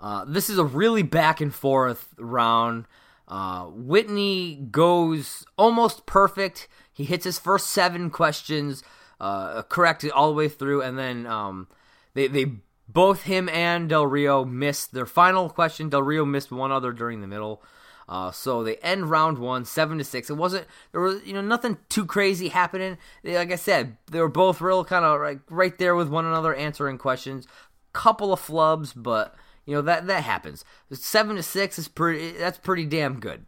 [0.00, 2.86] Uh, this is a really back and forth round.
[3.28, 6.68] Uh, Witney goes almost perfect.
[6.92, 8.82] He hits his first seven questions
[9.20, 11.68] uh, corrected all the way through, and then um,
[12.14, 12.52] they they
[12.88, 15.88] both him and Del Rio missed their final question.
[15.88, 17.62] Del Rio missed one other during the middle.
[18.08, 20.30] Uh, so they end round one, seven to six.
[20.30, 22.98] It wasn't there was you know nothing too crazy happening.
[23.22, 26.24] They, like I said, they were both real kind of like right there with one
[26.24, 27.48] another answering questions.
[27.92, 29.34] Couple of flubs, but
[29.66, 30.64] you know that that happens.
[30.92, 32.32] Seven to six is pretty.
[32.32, 33.44] That's pretty damn good.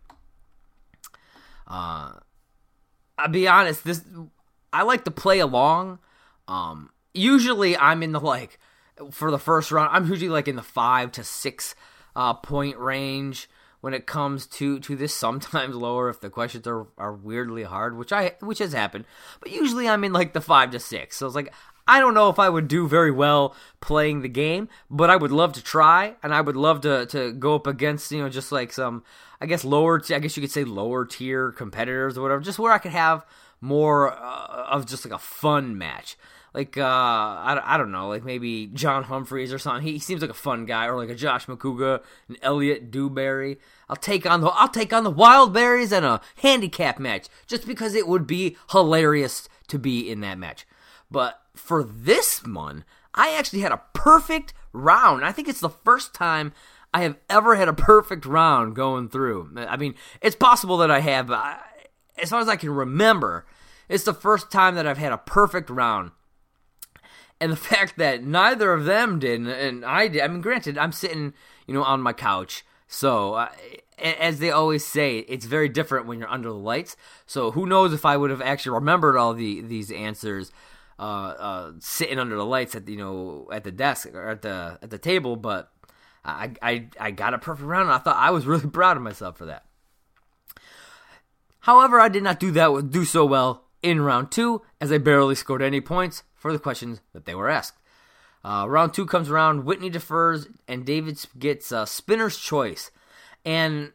[1.67, 2.13] Uh,
[3.17, 3.85] I'll be honest.
[3.85, 4.03] This
[4.73, 6.01] I like to play along.
[6.49, 8.59] Um, usually I'm in the like
[9.13, 9.91] for the first round.
[9.93, 11.77] I'm usually like in the five to six
[12.17, 13.49] uh, point range
[13.81, 15.15] when it comes to to this.
[15.15, 19.05] Sometimes lower if the questions are, are weirdly hard, which I which has happened.
[19.41, 21.17] But usually I'm in like the five to six.
[21.17, 21.53] So it's like
[21.89, 25.33] I don't know if I would do very well playing the game, but I would
[25.33, 28.53] love to try, and I would love to to go up against you know just
[28.53, 29.03] like some
[29.41, 32.73] I guess lower I guess you could say lower tier competitors or whatever, just where
[32.73, 33.25] I could have
[33.61, 36.17] more uh, of just like a fun match.
[36.55, 39.87] Like uh, I, I don't know, like maybe John Humphreys or something.
[39.87, 43.59] He, he seems like a fun guy, or like a Josh Macuga, an Elliot Dewberry.
[43.89, 47.67] I'll take on the I'll take on the Wild Berries in a handicap match just
[47.67, 50.67] because it would be hilarious to be in that match.
[51.11, 55.25] But for this one, I actually had a perfect round.
[55.25, 56.53] I think it's the first time
[56.95, 59.55] I have ever had a perfect round going through.
[59.57, 61.59] I mean, it's possible that I have, but I,
[62.17, 63.47] as far as I can remember,
[63.89, 66.13] it's the first time that I've had a perfect round.
[67.41, 70.93] And the fact that neither of them did, and I did, I mean, granted, I'm
[70.93, 71.35] sitting,
[71.67, 72.65] you know, on my couch.
[72.87, 73.49] So, uh,
[73.99, 76.97] as they always say, it's very different when you're under the lights.
[77.27, 80.51] So, who knows if I would have actually remembered all the these answers
[80.99, 84.43] uh, uh, sitting under the lights at the, you know at the desk or at
[84.43, 85.37] the at the table.
[85.37, 85.71] But
[86.25, 87.89] I I I got a perfect round.
[87.89, 89.65] And I thought I was really proud of myself for that.
[91.61, 95.35] However, I did not do that do so well in round two, as I barely
[95.35, 97.79] scored any points for the questions that they were asked.
[98.45, 102.91] Uh, round two comes around, Witney defers, and David gets uh, spinner's choice,
[103.45, 103.93] and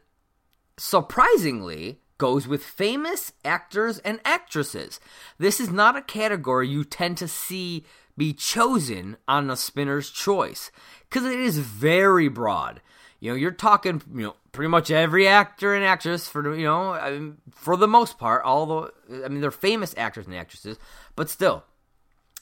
[0.76, 5.00] surprisingly goes with famous actors and actresses.
[5.38, 7.84] This is not a category you tend to see
[8.16, 10.70] be chosen on a spinner's choice
[11.08, 12.80] because it is very broad.
[13.20, 16.90] You know, you're talking, you know, pretty much every actor and actress for you know,
[16.90, 18.90] I mean, for the most part, although
[19.24, 20.78] I mean, they're famous actors and actresses,
[21.16, 21.64] but still,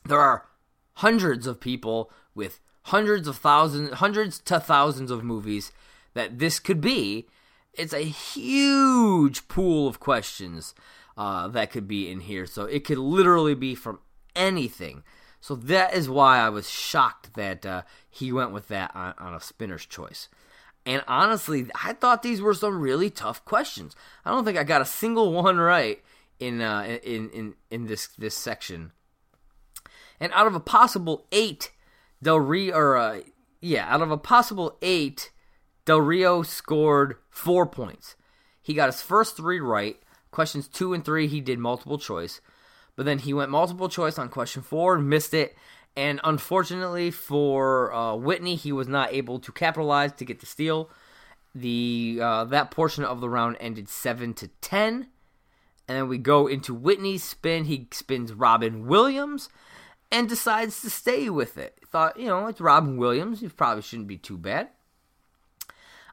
[0.04, 0.46] there are
[0.94, 5.72] hundreds of people with hundreds of thousands, hundreds to thousands of movies
[6.14, 7.28] that this could be.
[7.74, 10.74] It's a huge pool of questions
[11.16, 14.00] uh, that could be in here, so it could literally be from
[14.36, 15.02] anything.
[15.40, 19.34] So that is why I was shocked that uh, he went with that on, on
[19.34, 20.28] a spinner's choice.
[20.84, 23.94] And honestly, I thought these were some really tough questions.
[24.24, 26.02] I don't think I got a single one right
[26.38, 28.92] in uh, in in in this this section.
[30.20, 31.72] And out of a possible eight,
[32.22, 33.20] Del Rio, or uh,
[33.60, 35.30] yeah, out of a possible eight,
[35.84, 38.14] Del Rio scored four points.
[38.60, 39.96] He got his first three right.
[40.30, 42.40] Questions two and three, he did multiple choice,
[42.94, 45.56] but then he went multiple choice on question four and missed it.
[45.94, 50.88] And unfortunately for uh, Witney, he was not able to capitalize to get the steal.
[51.54, 55.08] The uh, that portion of the round ended seven to ten,
[55.86, 57.66] and then we go into Witney's spin.
[57.66, 59.50] He spins Robin Williams
[60.10, 61.78] and decides to stay with it.
[61.90, 63.40] Thought you know it's Robin Williams.
[63.40, 64.70] He probably shouldn't be too bad.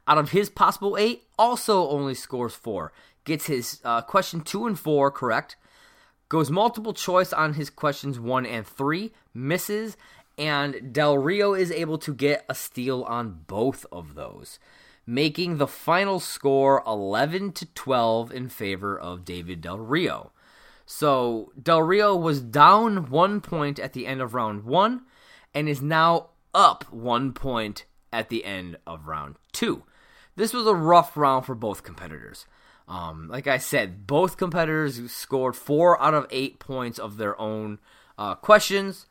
[0.10, 2.92] Out of his possible eight, also only scores four.
[3.24, 5.56] Gets his uh, question two and four correct
[6.30, 9.98] goes multiple choice on his questions one and three, misses,
[10.38, 14.60] and Del Rio is able to get a steal on both of those,
[15.06, 20.32] making the final score 11 to 12 in favor of David Del Rio.
[20.86, 25.02] So Del Rio was down one point at the end of round one,
[25.54, 29.84] and is now up one point at the end of round two.
[30.40, 32.46] This was a rough round for both competitors.
[32.88, 37.80] Um, like I said, both competitors scored four out of eight points of their own
[38.18, 39.06] uh, questions.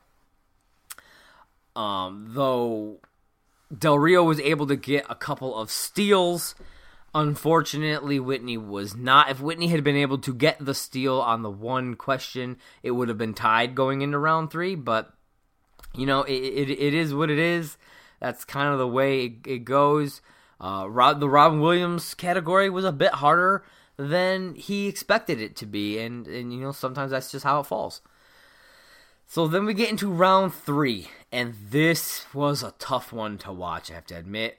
[1.76, 3.01] Um, though
[3.76, 6.55] Del Rio was able to get a couple of steals.
[7.14, 9.31] Unfortunately, Witney was not.
[9.31, 13.11] If Witney had been able to get the steal on the one question, it would
[13.11, 14.74] have been tied going into round three.
[14.74, 15.12] But
[15.95, 17.76] you know, it it, it is what it is.
[18.18, 20.22] That's kind of the way it, it goes.
[20.61, 23.64] Uh, Rob, the Robin Williams category was a bit harder
[23.96, 27.66] than he expected it to be, and and you know sometimes that's just how it
[27.66, 28.00] falls.
[29.26, 33.90] So then we get into round three, and this was a tough one to watch.
[33.90, 34.59] I have to admit,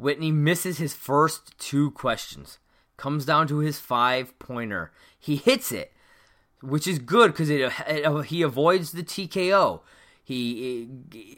[0.00, 2.58] Witney misses his first two questions.
[2.96, 4.90] Comes down to his five pointer.
[5.18, 5.92] He hits it,
[6.62, 9.80] which is good because it, it, he avoids the TKO.
[10.24, 10.88] He,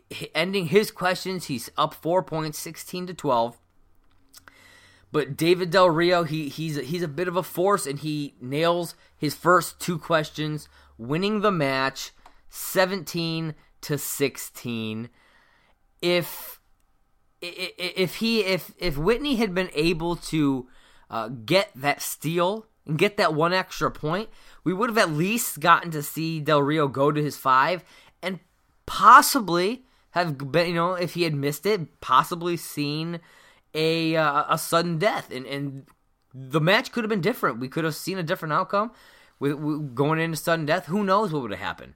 [0.09, 1.47] he ending his questions.
[1.47, 3.59] He's up four points, sixteen to twelve.
[5.11, 8.95] But David Del Rio, he he's he's a bit of a force, and he nails
[9.17, 12.13] his first two questions, winning the match,
[12.51, 15.09] seventeen to sixteen.
[16.03, 16.61] If
[17.41, 20.69] if he if if Witney had been able to
[21.11, 24.29] uh, get that steal and get that one extra point,
[24.63, 27.83] we would have at least gotten to see Del Rio go to his five
[28.23, 28.41] and
[28.85, 33.21] possibly have been you know if he had missed it, possibly seen
[33.75, 35.87] a uh, a sudden death, and and
[36.35, 37.61] the match could have been different.
[37.61, 38.93] We could have seen a different outcome
[39.39, 40.87] with, with going into sudden death.
[40.87, 41.95] Who knows what would have happened?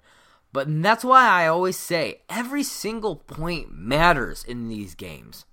[0.53, 5.47] But that's why I always say every single point matters in these games.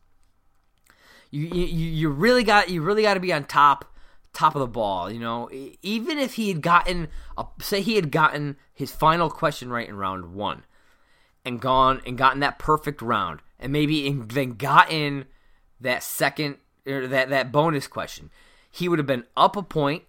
[1.32, 3.86] You you, you really got you really got to be on top
[4.34, 5.12] top of the ball.
[5.12, 5.50] You know,
[5.82, 7.08] even if he had gotten
[7.38, 10.66] a, say he had gotten his final question right in round one,
[11.46, 15.26] and gone and gotten that perfect round, and maybe in, then gotten
[15.82, 18.30] that second or that that bonus question,
[18.70, 20.04] he would have been up a point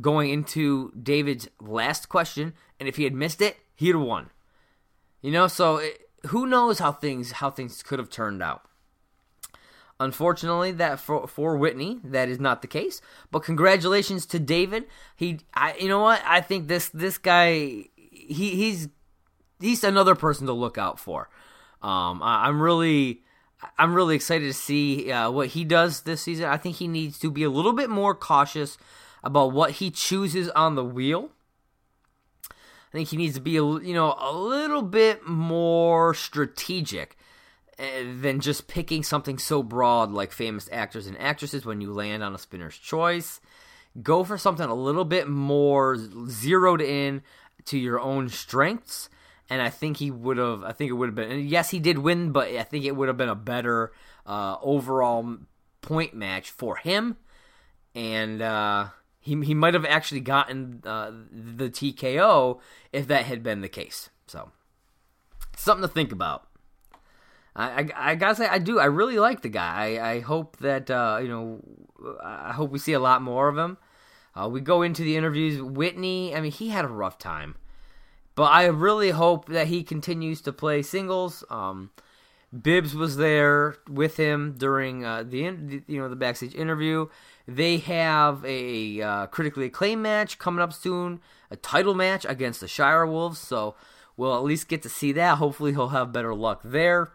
[0.00, 4.30] going into David's last question, and if he had missed it, he'd have won.
[5.22, 8.62] You know, so it, who knows how things how things could have turned out.
[9.98, 13.00] Unfortunately, that for for Witney, that is not the case.
[13.30, 14.84] But congratulations to David.
[15.16, 16.22] He, I, you know what?
[16.26, 18.88] I think this this guy, he he's
[19.58, 21.30] he's another person to look out for.
[21.80, 23.22] Um, I, I'm really
[23.78, 26.46] I'm really excited to see uh, what he does this season.
[26.46, 28.76] I think he needs to be a little bit more cautious
[29.24, 31.30] about what he chooses on the wheel.
[32.50, 37.16] I think he needs to be a, you know a little bit more strategic
[37.78, 37.84] uh,
[38.20, 42.34] than just picking something so broad like famous actors and actresses when you land on
[42.34, 43.40] a spinner's choice.
[44.02, 45.96] Go for something a little bit more
[46.28, 47.22] zeroed in
[47.64, 49.08] to your own strengths
[49.48, 50.62] and I think he would have.
[50.64, 51.46] I think it would have been.
[51.46, 53.92] yes, he did win, but I think it would have been a better
[54.26, 55.38] uh, overall
[55.82, 57.16] point match for him,
[57.94, 58.88] and uh,
[59.20, 62.60] he he might have actually gotten uh, the TKO
[62.92, 64.10] if that had been the case.
[64.26, 64.50] So
[65.56, 66.46] something to think about.
[67.54, 69.96] I, I, I, gotta say I do I really like the guy.
[69.96, 71.60] I, I hope that uh, you know
[72.22, 73.78] I hope we see a lot more of him.
[74.34, 75.62] Uh, we go into the interviews.
[75.62, 77.56] Witney, I mean, he had a rough time.
[78.36, 81.42] But I really hope that he continues to play singles.
[81.48, 81.90] Um,
[82.62, 87.08] Bibbs was there with him during uh, the you know the backstage interview.
[87.48, 91.20] They have a uh, critically acclaimed match coming up soon,
[91.50, 93.38] a title match against the Shire Wolves.
[93.38, 93.74] So
[94.18, 95.38] we'll at least get to see that.
[95.38, 97.12] Hopefully he'll have better luck there,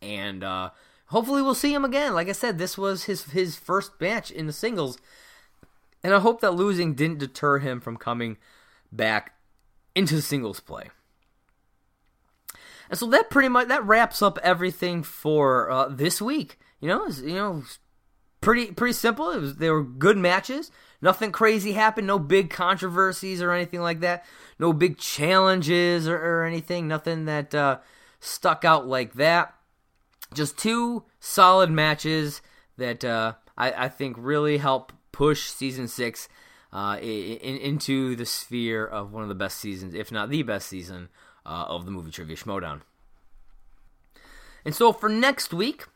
[0.00, 0.70] and uh,
[1.06, 2.14] hopefully we'll see him again.
[2.14, 4.96] Like I said, this was his his first match in the singles,
[6.02, 8.38] and I hope that losing didn't deter him from coming
[8.90, 9.34] back
[9.94, 10.90] into singles play.
[12.90, 16.58] And so that pretty much that wraps up everything for uh, this week.
[16.80, 17.62] You know, was, you know,
[18.40, 19.30] pretty pretty simple.
[19.30, 20.70] It was they were good matches.
[21.00, 22.06] Nothing crazy happened.
[22.06, 24.24] No big controversies or anything like that.
[24.58, 26.86] No big challenges or, or anything.
[26.86, 27.78] Nothing that uh,
[28.20, 29.54] stuck out like that.
[30.34, 32.42] Just two solid matches
[32.76, 36.28] that uh, I, I think really help push season six
[36.72, 40.68] uh, in, into the sphere of one of the best seasons, if not the best
[40.68, 41.08] season,
[41.44, 42.80] uh, of the movie Trivia Schmoedown.
[44.64, 45.86] And so for next week,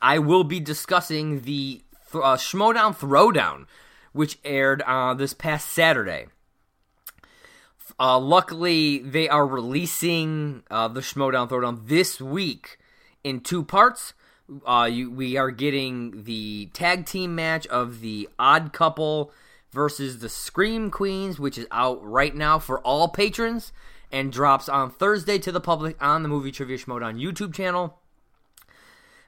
[0.00, 1.82] I will be discussing the
[2.12, 3.66] th- uh, Schmoedown Throwdown,
[4.12, 6.26] which aired uh, this past Saturday.
[7.98, 12.78] Uh, luckily, they are releasing uh, the Schmoedown Throwdown this week
[13.22, 14.14] in two parts.
[14.66, 19.32] Uh, you, we are getting the tag team match of the Odd Couple
[19.74, 23.72] versus the Scream Queens, which is out right now for all patrons.
[24.12, 27.98] and drops on Thursday to the public on the Movie Trivia Schmoedown YouTube channel.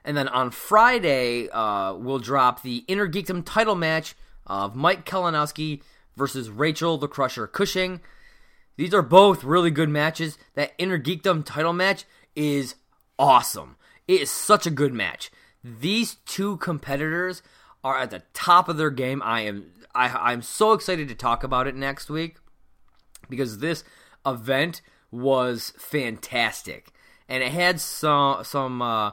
[0.05, 5.81] And then on Friday, uh, we'll drop the Inner Geekdom title match of Mike Kalinowski
[6.15, 7.99] versus Rachel the Crusher Cushing.
[8.77, 10.37] These are both really good matches.
[10.55, 12.75] That Inner Geekdom title match is
[13.19, 13.75] awesome.
[14.07, 15.29] It is such a good match.
[15.61, 17.41] These two competitors
[17.83, 19.21] are at the top of their game.
[19.21, 19.65] I am
[19.97, 22.37] I, I'm so excited to talk about it next week
[23.29, 23.83] because this
[24.25, 24.81] event
[25.11, 26.91] was fantastic
[27.27, 29.11] and it had some some uh,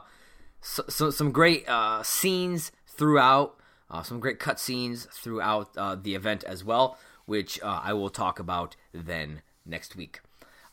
[0.61, 3.57] so, some great uh, scenes throughout,
[3.89, 8.09] uh, some great cut scenes throughout uh, the event as well, which uh, I will
[8.09, 10.21] talk about then next week.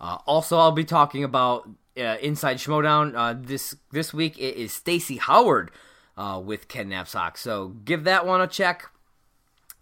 [0.01, 4.39] Uh, also, I'll be talking about uh, Inside Schmoedown this this week.
[4.39, 5.71] It is Stacy Howard
[6.17, 8.91] with Ken Napzok, so give that one a check.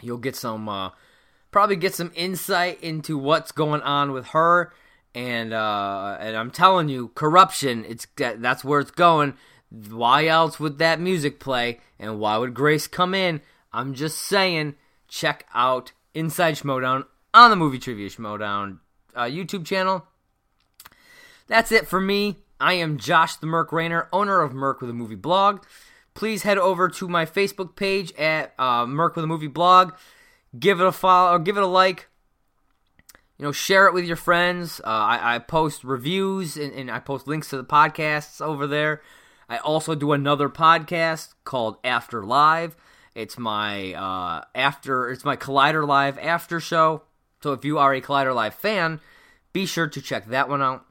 [0.02, 0.92] You'll get some
[1.50, 4.72] probably get some insight into what's going on with her
[5.14, 7.84] and uh, and I'm telling you, corruption.
[7.88, 9.34] It's that's where it's going.
[9.70, 11.80] Why else would that music play?
[11.98, 13.40] And why would Grace come in?
[13.72, 14.74] I'm just saying,
[15.08, 18.78] check out Inside Schmoedown on the Movie Trivia Schmoedown
[19.14, 20.06] uh, YouTube channel.
[21.46, 22.36] That's it for me.
[22.60, 25.62] I am Josh the Merc Rainer, owner of Merc with a Movie Blog.
[26.20, 29.94] Please head over to my Facebook page at uh, Merc with a Movie Blog.
[30.58, 32.08] Give it a follow or give it a like.
[33.38, 34.80] You know, share it with your friends.
[34.80, 39.00] Uh, I, I, post reviews and, and I post links to the podcasts over there.
[39.48, 42.76] I also do another podcast called After Live.
[43.14, 47.00] It's my uh, after it's my Collider Live after show.
[47.42, 49.00] So if you are a Collider Live fan,
[49.54, 50.84] be sure to check that one out.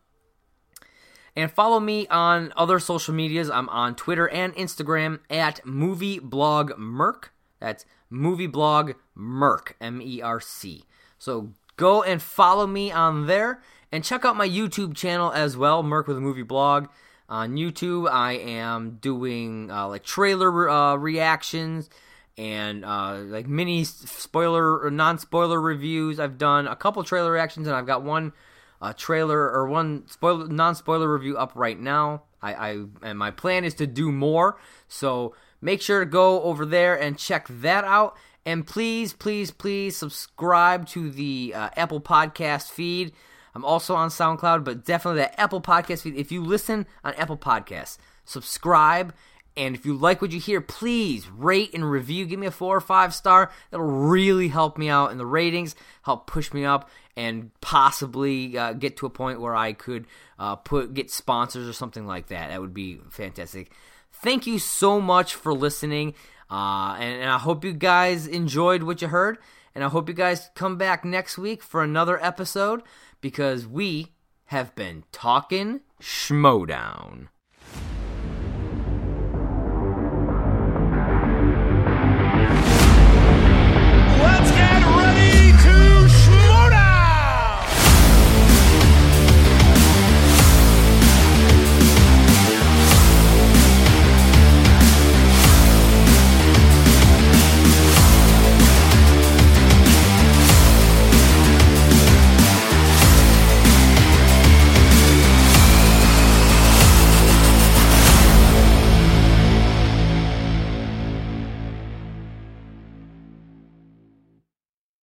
[1.39, 3.49] And follow me on other social medias.
[3.49, 7.31] I'm on Twitter and Instagram at Movie Blog Merc.
[7.61, 10.83] That's Movie Blog Merc M E R C.
[11.17, 15.81] So go and follow me on there and check out my YouTube channel as well,
[15.81, 16.89] Merc with a Movie Blog
[17.29, 18.11] on YouTube.
[18.11, 21.89] I am doing uh, like trailer uh, reactions
[22.37, 26.19] and uh, like mini spoiler or non spoiler reviews.
[26.19, 28.33] I've done a couple trailer reactions and I've got one
[28.81, 32.23] uh, trailer or one spoiler non spoiler review up right now.
[32.41, 34.57] I, I and my plan is to do more.
[34.87, 38.17] So make sure to go over there and check that out.
[38.45, 43.13] And please, please, please subscribe to the uh, Apple Podcast feed.
[43.53, 46.15] I'm also on SoundCloud, but definitely the Apple Podcast feed.
[46.15, 49.13] If you listen on Apple Podcasts, subscribe.
[49.57, 52.25] And if you like what you hear, please rate and review.
[52.25, 53.51] Give me a four or five star.
[53.71, 56.89] That'll really help me out in the ratings, help push me up,
[57.19, 60.07] and possibly uh, get to a point where I could
[60.39, 62.47] uh, put get sponsors or something like that.
[62.47, 63.73] That would be fantastic.
[64.13, 66.13] Thank you so much for listening,
[66.49, 69.37] uh, and, and I hope you guys enjoyed what you heard.
[69.75, 72.81] And I hope you guys come back next week for another episode
[73.21, 74.13] because we
[74.45, 77.27] have been talking Schmoedown.